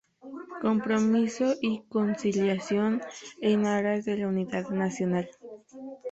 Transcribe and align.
Compromiso 0.63 1.53
y 1.61 1.83
conciliación 1.83 3.03
en 3.39 3.67
aras 3.67 4.03
de 4.03 4.17
la 4.17 4.29
unidad 4.29 4.67
nacional. 4.71 5.29